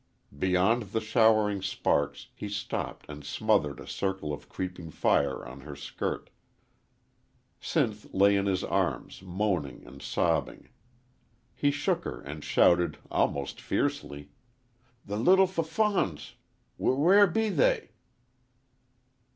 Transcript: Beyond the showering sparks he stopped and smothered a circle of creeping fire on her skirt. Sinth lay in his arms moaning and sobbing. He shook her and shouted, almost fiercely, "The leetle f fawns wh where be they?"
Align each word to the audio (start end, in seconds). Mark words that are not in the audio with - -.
Beyond 0.35 0.93
the 0.97 0.99
showering 0.99 1.61
sparks 1.61 2.29
he 2.33 2.49
stopped 2.49 3.07
and 3.07 3.23
smothered 3.23 3.79
a 3.79 3.85
circle 3.85 4.33
of 4.33 4.49
creeping 4.49 4.89
fire 4.89 5.45
on 5.45 5.61
her 5.61 5.75
skirt. 5.75 6.31
Sinth 7.61 8.09
lay 8.11 8.35
in 8.35 8.47
his 8.47 8.63
arms 8.63 9.21
moaning 9.21 9.85
and 9.85 10.01
sobbing. 10.01 10.69
He 11.53 11.69
shook 11.69 12.03
her 12.05 12.19
and 12.19 12.43
shouted, 12.43 12.97
almost 13.11 13.61
fiercely, 13.61 14.31
"The 15.05 15.17
leetle 15.17 15.45
f 15.55 15.67
fawns 15.67 16.33
wh 16.77 16.97
where 16.97 17.27
be 17.27 17.49
they?" 17.49 17.91